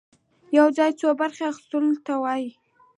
يوه 0.55 0.69
يا 0.77 0.87
څو 0.99 1.07
برخي 1.21 1.43
اخيستلو 1.51 1.91
ته 2.05 2.13
وايي. 2.23 2.49